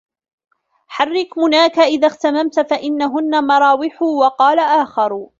حَرِّكْ 0.87 1.37
مُنَاك 1.37 1.79
إذَا 1.79 2.07
اغْتَمَمْت 2.07 2.59
فَإِنَّهُنَّ 2.59 3.43
مَرَاوِحُ 3.47 4.01
وَقَالَ 4.01 4.59
آخَرُ 4.59 5.27